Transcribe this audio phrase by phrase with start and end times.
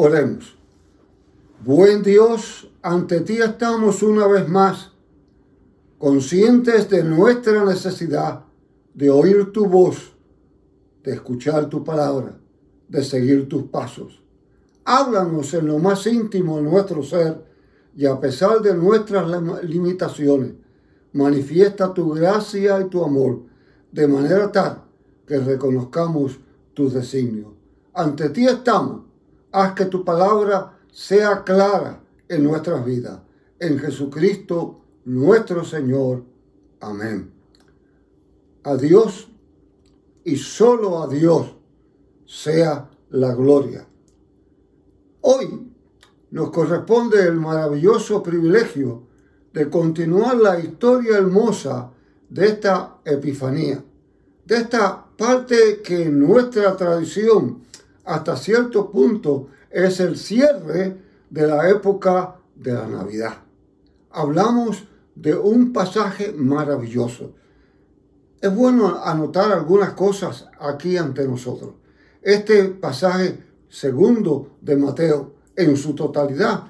[0.00, 0.56] Oremos.
[1.64, 4.92] Buen Dios, ante ti estamos una vez más,
[5.98, 8.44] conscientes de nuestra necesidad
[8.94, 10.12] de oír tu voz,
[11.02, 12.38] de escuchar tu palabra,
[12.86, 14.22] de seguir tus pasos.
[14.84, 17.44] Háblanos en lo más íntimo de nuestro ser
[17.96, 19.28] y a pesar de nuestras
[19.64, 20.52] limitaciones,
[21.12, 23.40] manifiesta tu gracia y tu amor
[23.90, 24.84] de manera tal
[25.26, 26.38] que reconozcamos
[26.72, 27.50] tus designios.
[27.92, 29.07] Ante ti estamos
[29.52, 33.20] haz que tu palabra sea clara en nuestras vidas.
[33.58, 36.24] En Jesucristo nuestro Señor.
[36.80, 37.32] Amén.
[38.64, 39.28] A Dios
[40.24, 41.56] y solo a Dios
[42.26, 43.86] sea la gloria.
[45.22, 45.72] Hoy
[46.30, 49.04] nos corresponde el maravilloso privilegio
[49.52, 51.90] de continuar la historia hermosa
[52.28, 53.82] de esta Epifanía,
[54.44, 57.62] de esta parte que en nuestra tradición
[58.08, 60.96] hasta cierto punto es el cierre
[61.28, 63.42] de la época de la Navidad.
[64.10, 67.34] Hablamos de un pasaje maravilloso.
[68.40, 71.74] Es bueno anotar algunas cosas aquí ante nosotros.
[72.22, 76.64] Este pasaje segundo de Mateo en su totalidad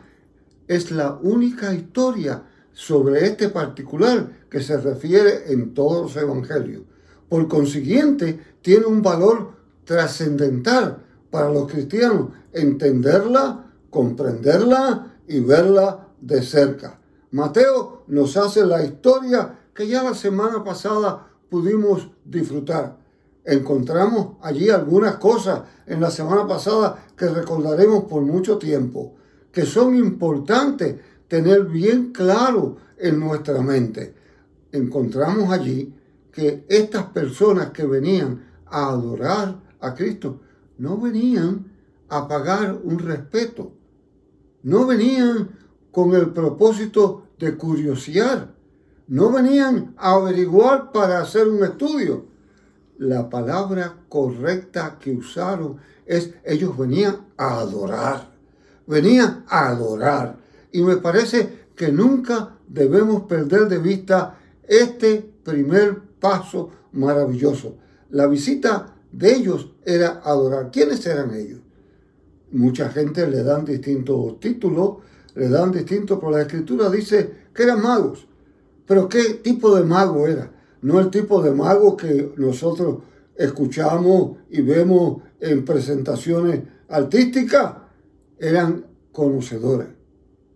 [0.67, 6.83] es la única historia sobre este particular que se refiere en todos los evangelios.
[7.29, 9.53] Por consiguiente, tiene un valor
[9.85, 16.99] trascendental para los cristianos entenderla, comprenderla y verla de cerca.
[17.31, 22.97] Mateo nos hace la historia que ya la semana pasada pudimos disfrutar.
[23.45, 29.15] Encontramos allí algunas cosas en la semana pasada que recordaremos por mucho tiempo,
[29.53, 30.97] que son importantes
[31.29, 34.15] tener bien claro en nuestra mente.
[34.73, 35.95] Encontramos allí
[36.33, 40.41] que estas personas que venían a adorar a Cristo
[40.79, 41.73] no venían
[42.09, 43.73] a pagar un respeto,
[44.63, 45.51] no venían
[45.91, 48.55] con el propósito de curiosear,
[49.09, 52.27] no venían a averiguar para hacer un estudio.
[52.99, 58.31] La palabra correcta que usaron es ellos venían a adorar,
[58.87, 60.37] venían a adorar.
[60.73, 67.77] Y me parece que nunca debemos perder de vista este primer paso maravilloso.
[68.11, 70.71] La visita de ellos era adorar.
[70.71, 71.61] ¿Quiénes eran ellos?
[72.53, 74.99] Mucha gente le dan distintos títulos,
[75.35, 78.29] le dan distintos, pero la escritura dice que eran magos.
[78.87, 80.53] Pero ¿qué tipo de mago era?
[80.83, 82.99] No el tipo de mago que nosotros
[83.35, 87.75] escuchamos y vemos en presentaciones artísticas.
[88.39, 89.89] Eran conocedores,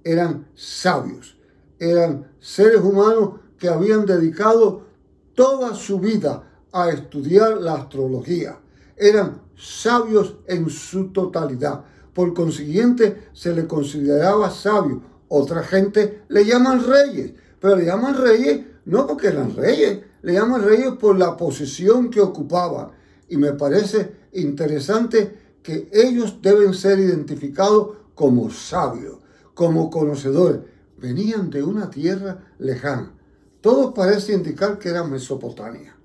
[0.05, 1.37] eran sabios,
[1.81, 4.85] eran seres humanos que habían dedicado
[5.35, 8.59] toda su vida a estudiar la astrología.
[8.97, 11.85] Eran sabios en su totalidad.
[12.13, 15.03] Por consiguiente, se le consideraba sabio.
[15.29, 20.63] Otra gente le llaman reyes, pero le llaman reyes no porque eran reyes, le llaman
[20.63, 22.91] reyes por la posición que ocupaban.
[23.29, 29.19] Y me parece interesante que ellos deben ser identificados como sabios,
[29.55, 30.61] como conocedores.
[30.99, 33.15] Venían de una tierra lejana.
[33.61, 35.97] Todo parece indicar que era Mesopotamia.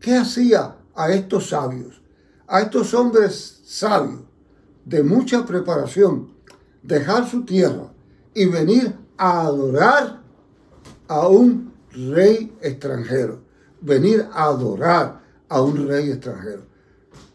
[0.00, 2.00] ¿Qué hacía a estos sabios,
[2.46, 4.22] a estos hombres sabios
[4.86, 6.32] de mucha preparación,
[6.82, 7.92] dejar su tierra
[8.32, 10.22] y venir a adorar
[11.06, 13.42] a un rey extranjero?
[13.82, 16.62] Venir a adorar a un rey extranjero.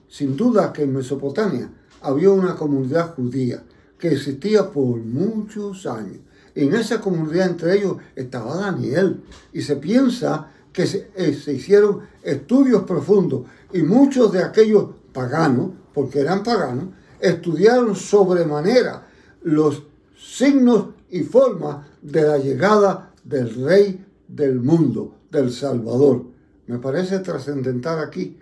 [0.07, 1.69] Sin duda que en Mesopotamia
[2.01, 3.63] había una comunidad judía
[3.99, 6.17] que existía por muchos años.
[6.55, 9.23] En esa comunidad entre ellos estaba Daniel
[9.53, 16.19] y se piensa que eh, se, hicieron estudios profundos y muchos de aquellos paganos, porque
[16.19, 19.07] eran paganos, estudiaron sobremanera
[19.43, 19.83] los
[20.17, 26.25] signos y formas de la llegada del rey del mundo, del Salvador.
[26.67, 28.37] Me parece trascendental aquí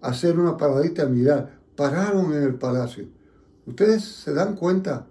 [0.00, 1.58] hacer una paradita mirar.
[1.74, 3.06] Pararon en el palacio.
[3.66, 5.08] Ustedes se dan cuenta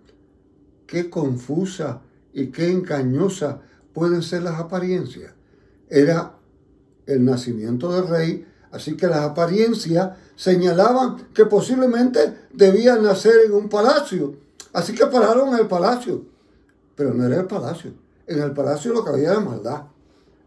[0.88, 2.01] qué confusa
[2.31, 3.60] y qué engañosa
[3.92, 5.33] pueden ser las apariencias.
[5.89, 6.38] Era
[7.05, 13.69] el nacimiento del rey, así que las apariencias señalaban que posiblemente debía nacer en un
[13.69, 14.35] palacio.
[14.73, 16.23] Así que pararon en el palacio.
[16.95, 17.94] Pero no era el palacio.
[18.27, 19.83] En el palacio lo que había era maldad.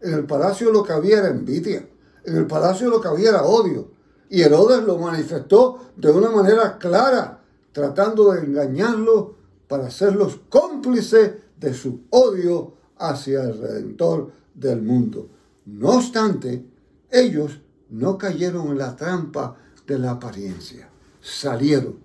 [0.01, 1.87] En el palacio lo que había era envidia.
[2.23, 3.89] En el palacio lo que había era odio.
[4.29, 9.27] Y Herodes lo manifestó de una manera clara, tratando de engañarlos
[9.67, 15.29] para hacerlos cómplices de su odio hacia el Redentor del mundo.
[15.67, 16.65] No obstante,
[17.11, 17.59] ellos
[17.89, 20.89] no cayeron en la trampa de la apariencia.
[21.19, 21.97] Salieron,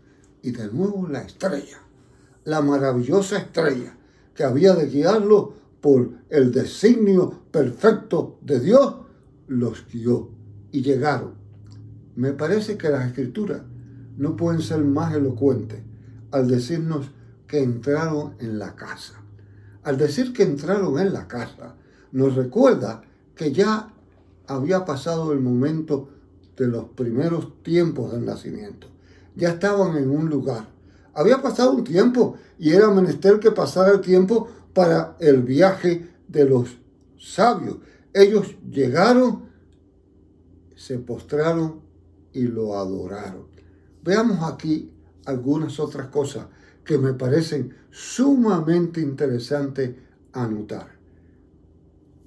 [0.43, 1.79] Y de nuevo la estrella,
[2.43, 3.97] la maravillosa estrella
[4.35, 8.97] que había de guiarlo por el designio perfecto de Dios,
[9.47, 10.31] los guió
[10.73, 11.35] y llegaron.
[12.17, 13.63] Me parece que las escrituras
[14.17, 15.83] no pueden ser más elocuentes
[16.33, 17.13] al decirnos
[17.47, 19.23] que entraron en la casa.
[19.85, 21.77] Al decir que entraron en la casa,
[22.11, 23.03] nos recuerda
[23.35, 23.93] que ya
[24.47, 26.09] había pasado el momento
[26.57, 28.89] de los primeros tiempos del nacimiento.
[29.35, 30.69] Ya estaban en un lugar.
[31.15, 36.45] Había pasado un tiempo y era menester que pasara el tiempo para el viaje de
[36.45, 36.79] los
[37.19, 37.79] sabios.
[38.13, 39.45] Ellos llegaron,
[40.77, 41.81] se postraron
[42.33, 43.47] y lo adoraron.
[44.03, 44.91] Veamos aquí
[45.27, 46.47] algunas otras cosas
[46.85, 49.95] que me parecen sumamente interesantes
[50.33, 51.02] anotar.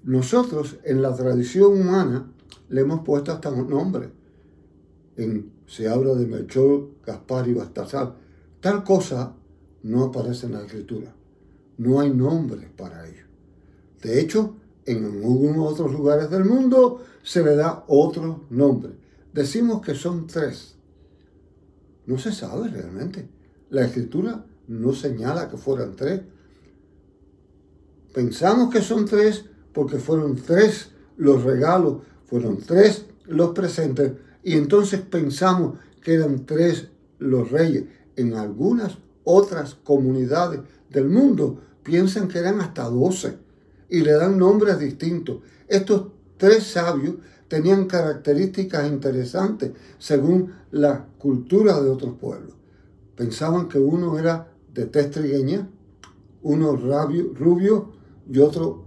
[0.05, 2.31] Nosotros en la tradición humana
[2.69, 4.11] le hemos puesto hasta un nombre.
[5.17, 8.15] En, se habla de Melchor, Gaspar y Baltasar.
[8.61, 9.33] Tal cosa
[9.81, 11.11] no aparece en la escritura.
[11.79, 13.25] No hay nombre para ellos.
[14.03, 18.93] De hecho, en algunos otros lugares del mundo se le da otro nombre.
[19.33, 20.75] Decimos que son tres.
[22.05, 23.27] No se sabe realmente.
[23.71, 26.21] La escritura no señala que fueran tres.
[28.13, 35.01] Pensamos que son tres porque fueron tres los regalos, fueron tres los presentes, y entonces
[35.01, 36.87] pensamos que eran tres
[37.19, 37.83] los reyes.
[38.15, 43.37] En algunas otras comunidades del mundo piensan que eran hasta doce
[43.89, 45.39] y le dan nombres distintos.
[45.67, 46.07] Estos
[46.37, 47.15] tres sabios
[47.49, 52.53] tenían características interesantes según la cultura de otros pueblos.
[53.17, 55.67] Pensaban que uno era de tez trigueña,
[56.43, 57.91] uno rubio
[58.29, 58.84] y otro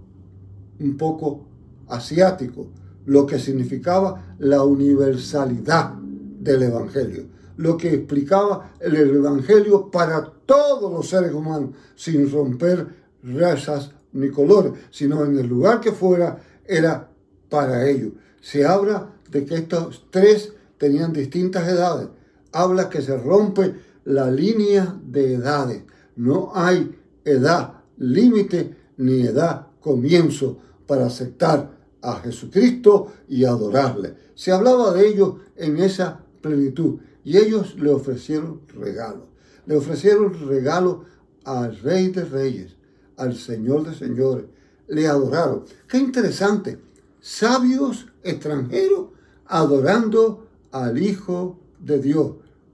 [0.79, 1.45] un poco
[1.87, 2.67] asiático,
[3.05, 7.25] lo que significaba la universalidad del Evangelio,
[7.57, 12.87] lo que explicaba el Evangelio para todos los seres humanos, sin romper
[13.23, 17.09] razas ni colores, sino en el lugar que fuera era
[17.49, 18.13] para ellos.
[18.41, 22.07] Se habla de que estos tres tenían distintas edades,
[22.51, 23.75] habla que se rompe
[24.05, 25.83] la línea de edades,
[26.15, 34.15] no hay edad límite ni edad comienzo para aceptar a Jesucristo y adorarle.
[34.33, 39.25] Se hablaba de ellos en esa plenitud y ellos le ofrecieron regalos.
[39.67, 41.05] Le ofrecieron regalos
[41.43, 42.75] al Rey de Reyes,
[43.17, 44.45] al Señor de Señores.
[44.87, 45.65] Le adoraron.
[45.87, 46.79] Qué interesante.
[47.21, 49.09] Sabios extranjeros
[49.45, 52.33] adorando al Hijo de Dios,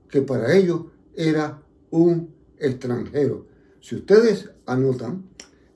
[0.10, 0.84] que para ellos
[1.16, 3.46] era un extranjero.
[3.82, 5.26] Si ustedes anotan,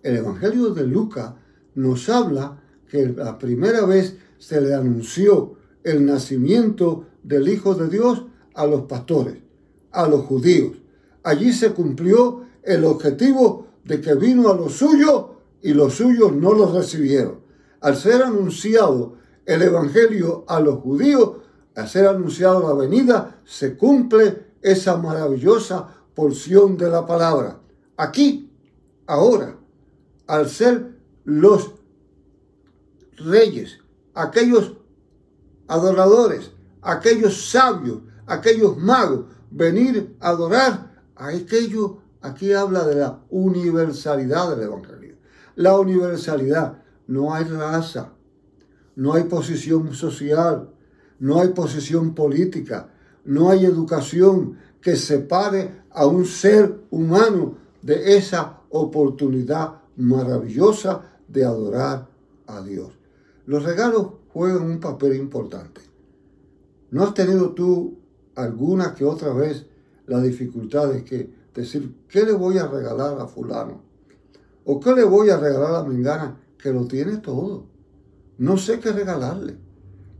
[0.03, 1.33] el Evangelio de Lucas
[1.75, 8.25] nos habla que la primera vez se le anunció el nacimiento del Hijo de Dios
[8.54, 9.36] a los pastores,
[9.92, 10.77] a los judíos.
[11.24, 15.25] Allí se cumplió el objetivo de que vino a los suyos
[15.62, 17.39] y los suyos no los recibieron.
[17.81, 19.15] Al ser anunciado
[19.45, 21.38] el Evangelio a los judíos,
[21.75, 27.60] al ser anunciado la venida, se cumple esa maravillosa porción de la palabra.
[27.98, 28.51] Aquí,
[29.07, 29.57] ahora,
[30.27, 31.74] al ser los
[33.18, 33.80] reyes,
[34.13, 34.74] aquellos
[35.68, 36.51] adoradores,
[36.81, 44.67] aquellos sabios, aquellos magos, venir a adorar a aquello, aquí habla de la universalidad del
[44.67, 45.17] Evangelio.
[45.55, 48.13] La universalidad, no hay raza,
[48.96, 50.70] no hay posición social,
[51.20, 52.89] no hay posición política,
[53.25, 62.08] no hay educación que separe a un ser humano de esa oportunidad maravillosa de adorar
[62.48, 62.91] a Dios.
[63.46, 65.82] Los regalos juegan un papel importante.
[66.91, 68.00] ¿No has tenido tú
[68.36, 69.65] alguna que otra vez
[70.08, 73.82] la dificultad de que decir, ¿qué le voy a regalar a fulano?
[74.65, 77.65] ¿O qué le voy a regalar a Mengana que lo tiene todo?
[78.38, 79.58] No sé qué regalarle.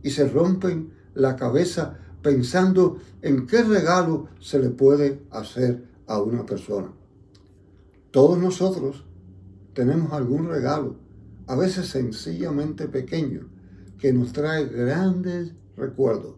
[0.02, 6.44] Y se rompen la cabeza pensando en qué regalo se le puede hacer a una
[6.44, 6.92] persona.
[8.10, 9.04] Todos nosotros
[9.74, 10.96] tenemos algún regalo
[11.50, 13.48] a veces sencillamente pequeño,
[13.98, 16.36] que nos trae grandes recuerdos,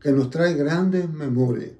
[0.00, 1.70] que nos trae grandes memorias,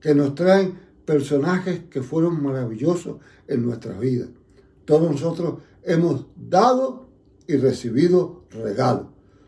[0.00, 0.72] que nos trae
[1.04, 3.16] personajes que fueron maravillosos
[3.48, 4.28] en nuestras vidas.
[4.84, 7.08] Todos nosotros hemos dado
[7.48, 9.06] y recibido regalos.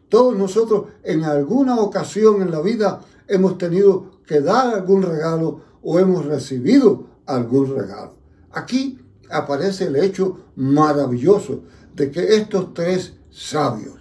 [0.08, 6.00] Todos nosotros en alguna ocasión en la vida hemos tenido que dar algún regalo o
[6.00, 8.14] hemos recibido algún regalo.
[8.50, 8.98] Aquí
[9.30, 11.62] aparece el hecho maravilloso
[11.94, 13.94] de que estos tres sabios,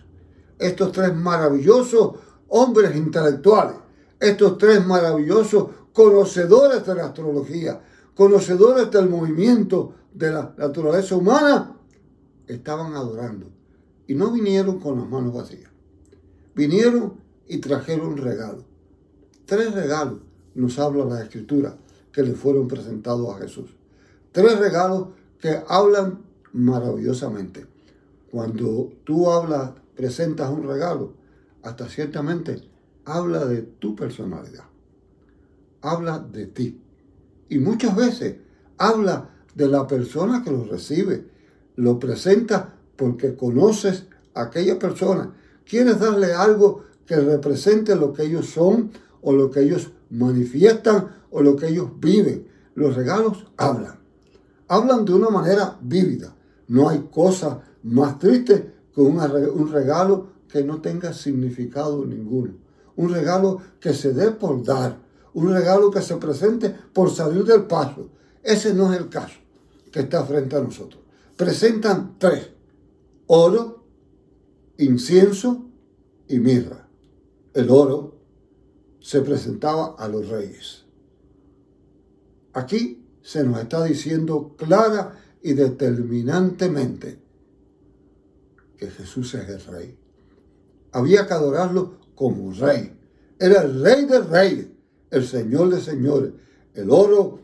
[0.60, 2.16] estos tres maravillosos
[2.50, 3.78] hombres intelectuales,
[4.20, 7.82] estos tres maravillosos conocedores de la astrología,
[8.14, 11.76] conocedores del movimiento de la naturaleza humana,
[12.48, 13.48] estaban adorando.
[14.08, 15.72] Y no vinieron con las manos vacías.
[16.54, 17.14] Vinieron
[17.48, 18.66] y trajeron regalos.
[19.46, 20.20] Tres regalos
[20.54, 21.78] nos habla la escritura
[22.12, 23.76] que le fueron presentados a Jesús.
[24.36, 25.08] Tres regalos
[25.40, 26.20] que hablan
[26.52, 27.68] maravillosamente.
[28.30, 31.14] Cuando tú hablas, presentas un regalo,
[31.64, 32.62] hasta ciertamente
[33.06, 34.66] habla de tu personalidad.
[35.82, 36.82] Habla de ti.
[37.48, 38.36] Y muchas veces
[38.78, 41.30] habla de la persona que lo recibe.
[41.78, 45.34] Lo presenta porque conoces a aquella persona.
[45.64, 51.42] Quieres darle algo que represente lo que ellos son o lo que ellos manifiestan o
[51.42, 52.50] lo que ellos viven.
[52.74, 54.04] Los regalos hablan.
[54.68, 56.36] Hablan de una manera vívida.
[56.68, 62.54] No hay cosa más triste que un regalo que no tenga significado ninguno.
[62.96, 64.98] Un regalo que se dé por dar.
[65.34, 68.10] Un regalo que se presente por salir del paso.
[68.42, 69.38] Ese no es el caso
[69.92, 71.02] que está frente a nosotros.
[71.36, 72.50] Presentan tres.
[73.28, 73.84] Oro,
[74.78, 75.66] incienso
[76.28, 76.88] y mirra.
[77.54, 78.16] El oro
[79.00, 80.86] se presentaba a los reyes.
[82.54, 87.20] Aquí se nos está diciendo clara y determinantemente
[88.78, 89.98] que Jesús es el rey.
[90.92, 92.96] Había que adorarlo como rey.
[93.40, 94.68] Era el rey de reyes,
[95.10, 96.34] el señor de señores.
[96.76, 97.40] El oro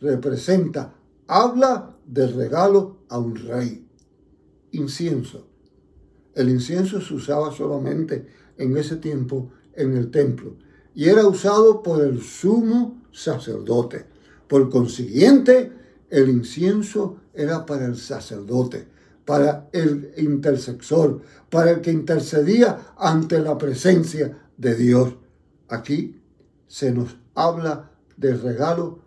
[0.00, 0.94] representa,
[1.26, 3.84] habla del regalo a un rey.
[4.70, 5.48] Incienso.
[6.34, 10.54] El incienso se usaba solamente en ese tiempo en el templo
[10.94, 14.09] y era usado por el sumo sacerdote.
[14.50, 15.70] Por consiguiente,
[16.10, 18.84] el incienso era para el sacerdote,
[19.24, 25.14] para el intercesor, para el que intercedía ante la presencia de Dios.
[25.68, 26.20] Aquí
[26.66, 28.98] se nos habla del regalo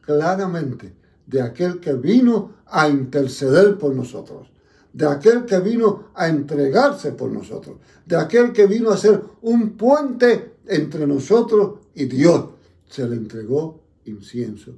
[0.00, 0.92] claramente
[1.28, 4.50] de aquel que vino a interceder por nosotros,
[4.92, 9.76] de aquel que vino a entregarse por nosotros, de aquel que vino a ser un
[9.76, 12.46] puente entre nosotros y Dios.
[12.88, 14.74] Se le entregó incienso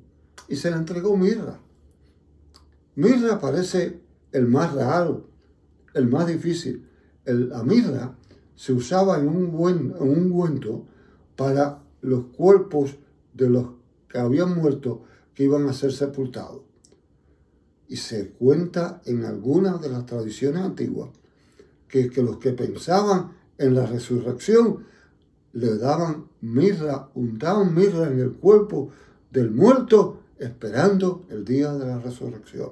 [0.49, 1.61] y se le entregó mirra.
[2.97, 4.01] Mirra parece
[4.33, 5.29] el más raro,
[5.95, 6.89] el más difícil.
[7.25, 8.17] la mirra
[8.55, 10.87] se usaba en un, buen, en ungüento
[11.37, 12.97] para los cuerpos
[13.33, 13.67] de los
[14.09, 15.05] que habían muerto
[15.35, 16.63] que iban a ser sepultados.
[17.89, 21.11] Y se cuenta en algunas de las tradiciones antiguas
[21.89, 24.85] que, que los que pensaban en la resurrección
[25.53, 28.91] le daban mirra, untaban mirra en el cuerpo
[29.35, 32.71] del muerto esperando el día de la resurrección.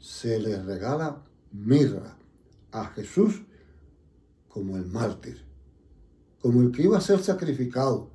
[0.00, 1.22] Se le regala
[1.52, 2.16] mirra
[2.72, 3.42] a Jesús
[4.48, 5.40] como el mártir,
[6.40, 8.10] como el que iba a ser sacrificado,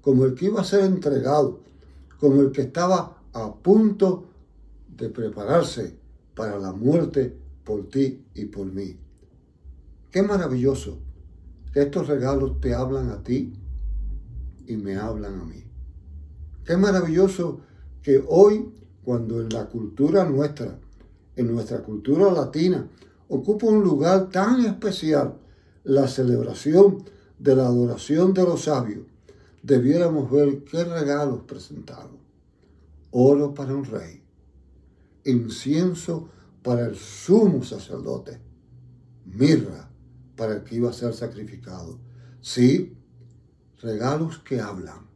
[0.00, 1.60] como el que iba a ser entregado,
[2.18, 4.24] como el que estaba a punto
[4.88, 5.98] de prepararse
[6.34, 8.96] para la muerte por ti y por mí.
[10.10, 10.98] Qué maravilloso
[11.74, 13.52] que estos regalos te hablan a ti
[14.66, 15.73] y me hablan a mí.
[16.64, 17.60] Qué maravilloso
[18.02, 18.72] que hoy,
[19.04, 20.78] cuando en la cultura nuestra,
[21.36, 22.88] en nuestra cultura latina,
[23.28, 25.36] ocupa un lugar tan especial
[25.84, 27.04] la celebración
[27.38, 29.06] de la adoración de los sabios,
[29.62, 32.16] debiéramos ver qué regalos presentaron.
[33.10, 34.22] Oro para un rey,
[35.24, 36.30] incienso
[36.62, 38.40] para el sumo sacerdote,
[39.26, 39.90] mirra
[40.34, 41.98] para el que iba a ser sacrificado.
[42.40, 42.96] Sí,
[43.82, 45.13] regalos que hablan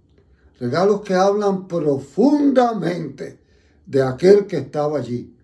[0.59, 3.39] regalos que hablan profundamente
[3.87, 5.35] de aquel que estaba allí.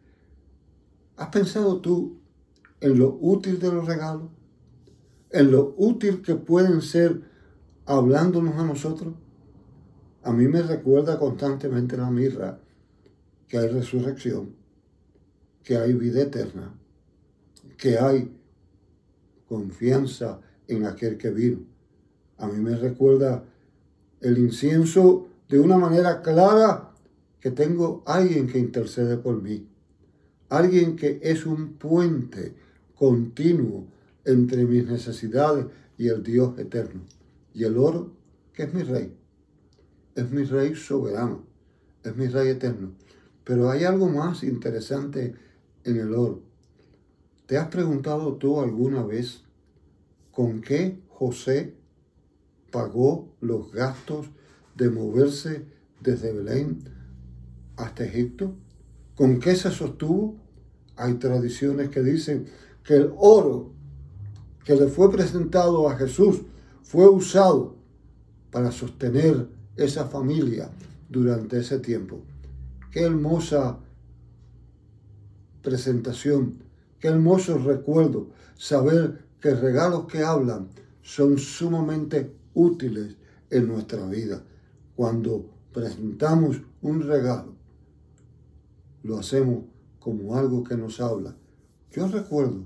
[1.16, 2.18] ¿Has pensado tú
[2.80, 4.28] en lo útil de los regalos?
[5.30, 7.22] ¿En lo útil que pueden ser
[7.86, 9.14] hablándonos a nosotros?
[10.22, 12.58] A mí me recuerda constantemente la mirra
[13.48, 14.54] que hay resurrección,
[15.62, 16.74] que hay vida eterna,
[17.76, 18.34] que hay
[19.46, 21.58] confianza en aquel que vino.
[22.38, 23.44] A mí me recuerda
[24.20, 26.92] el incienso de una manera clara
[27.40, 29.68] que tengo alguien que intercede por mí,
[30.48, 32.54] alguien que es un puente
[32.94, 33.86] continuo
[34.24, 35.66] entre mis necesidades
[35.98, 37.02] y el Dios eterno.
[37.52, 38.12] Y el oro,
[38.52, 39.14] que es mi rey,
[40.14, 41.44] es mi rey soberano,
[42.02, 42.92] es mi rey eterno.
[43.44, 45.34] Pero hay algo más interesante
[45.84, 46.42] en el oro.
[47.46, 49.42] ¿Te has preguntado tú alguna vez
[50.32, 51.74] con qué José
[52.74, 54.26] pagó los gastos
[54.74, 55.64] de moverse
[56.00, 56.80] desde Belén
[57.76, 58.56] hasta Egipto?
[59.14, 60.34] ¿Con qué se sostuvo?
[60.96, 62.46] Hay tradiciones que dicen
[62.82, 63.70] que el oro
[64.64, 66.42] que le fue presentado a Jesús
[66.82, 67.76] fue usado
[68.50, 70.68] para sostener esa familia
[71.08, 72.22] durante ese tiempo.
[72.90, 73.78] Qué hermosa
[75.62, 76.58] presentación,
[76.98, 80.70] qué hermoso recuerdo saber que regalos que hablan
[81.02, 83.16] son sumamente útiles
[83.50, 84.42] en nuestra vida.
[84.96, 87.54] Cuando presentamos un regalo,
[89.02, 89.64] lo hacemos
[89.98, 91.36] como algo que nos habla.
[91.90, 92.64] Yo recuerdo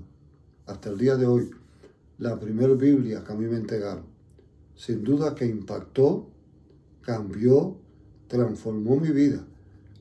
[0.65, 1.49] hasta el día de hoy
[2.17, 4.05] la primera Biblia que a mí me entregaron.
[4.75, 6.29] Sin duda que impactó,
[7.01, 7.77] cambió,
[8.27, 9.45] transformó mi vida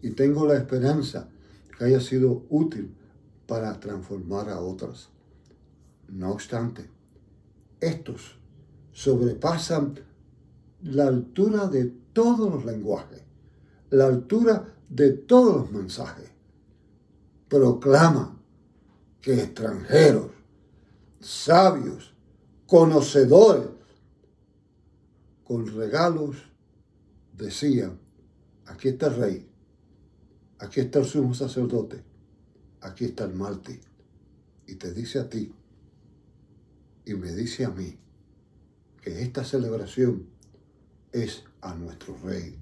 [0.03, 1.29] y tengo la esperanza
[1.77, 2.95] que haya sido útil
[3.47, 5.09] para transformar a otras.
[6.09, 6.89] No obstante,
[7.81, 8.39] estos
[8.99, 9.95] sobrepasan
[10.83, 13.23] la altura de todos los lenguajes,
[13.91, 16.29] la altura de todos los mensajes.
[17.49, 18.41] Proclaman
[19.21, 20.33] que extranjeros,
[21.21, 22.13] sabios,
[22.67, 23.69] conocedores,
[25.45, 26.37] con regalos,
[27.37, 28.01] decían,
[28.67, 29.49] aquí está el rey,
[30.59, 32.03] aquí está el sumo sacerdote,
[32.81, 33.81] aquí está el mártir.
[34.67, 35.55] Y te dice a ti,
[37.07, 37.97] y me dice a mí,
[39.09, 40.27] que esta celebración
[41.13, 42.59] es a nuestro rey,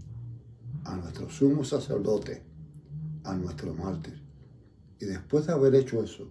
[0.84, 2.40] a nuestro sumo sacerdote,
[3.24, 4.22] a nuestro mártir.
[5.00, 6.30] Y después de haber hecho eso,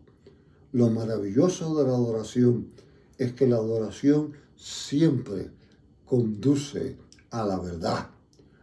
[0.72, 2.70] lo maravilloso de la adoración
[3.18, 5.52] es que la adoración siempre
[6.06, 6.96] conduce
[7.32, 8.10] a la verdad.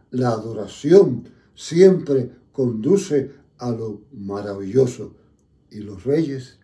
[0.09, 5.13] La adoración siempre conduce a lo maravilloso.
[5.69, 6.57] Y los reyes,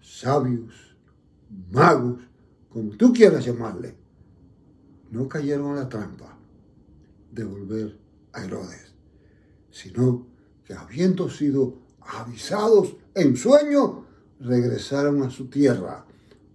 [0.00, 0.72] sabios,
[1.72, 2.28] magos,
[2.78, 3.92] como tú quieras llamarle,
[5.10, 6.38] no cayeron en la trampa
[7.32, 7.98] de volver
[8.32, 8.94] a Herodes,
[9.68, 10.28] sino
[10.64, 14.06] que habiendo sido avisados en sueño,
[14.38, 16.06] regresaron a su tierra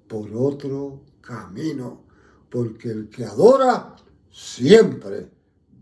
[0.07, 2.03] por otro camino,
[2.49, 3.93] porque el que adora
[4.31, 5.29] siempre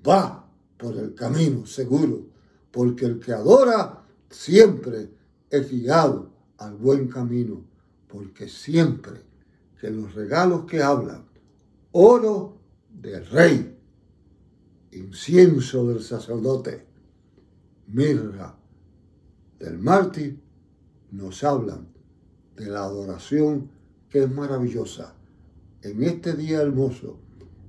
[0.07, 2.25] va por el camino seguro,
[2.71, 5.07] porque el que adora siempre
[5.51, 7.63] es guiado al buen camino,
[8.07, 9.29] porque siempre
[9.81, 11.25] que los regalos que hablan,
[11.91, 13.75] oro del rey,
[14.91, 16.85] incienso del sacerdote,
[17.87, 18.55] mirra
[19.57, 20.39] del mártir,
[21.09, 21.87] nos hablan
[22.55, 23.71] de la adoración
[24.07, 25.15] que es maravillosa.
[25.81, 27.17] En este día hermoso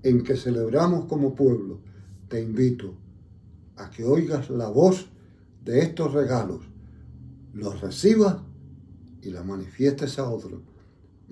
[0.02, 1.80] en que celebramos como pueblo,
[2.28, 2.94] te invito
[3.76, 5.08] a que oigas la voz
[5.64, 6.60] de estos regalos,
[7.54, 8.36] los recibas
[9.22, 10.60] y la manifiestes a otros,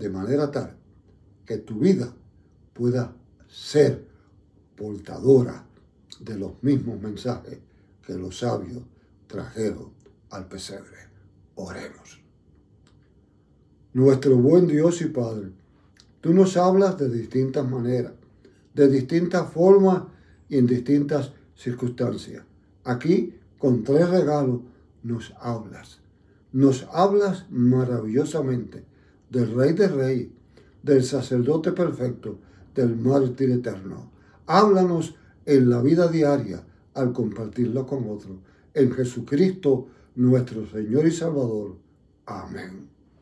[0.00, 0.74] de manera tal
[1.44, 2.12] que tu vida
[2.72, 3.14] pueda
[3.48, 4.06] ser
[4.74, 5.66] portadora
[6.20, 7.58] de los mismos mensajes
[8.04, 8.82] que los sabios
[9.26, 9.90] trajeron
[10.30, 10.96] al pesebre.
[11.56, 12.20] Oremos.
[13.92, 15.52] Nuestro buen Dios y Padre,
[16.20, 18.12] tú nos hablas de distintas maneras,
[18.72, 20.04] de distintas formas
[20.48, 22.42] y en distintas circunstancias.
[22.84, 24.60] Aquí, con tres regalos,
[25.02, 26.00] nos hablas.
[26.52, 28.89] Nos hablas maravillosamente
[29.30, 30.28] del Rey de Reyes,
[30.82, 32.38] del sacerdote perfecto,
[32.74, 34.10] del mártir eterno.
[34.46, 35.14] Háblanos
[35.46, 36.64] en la vida diaria
[36.94, 38.38] al compartirlo con otros.
[38.74, 41.76] En Jesucristo, nuestro Señor y Salvador.
[42.26, 42.89] Amén.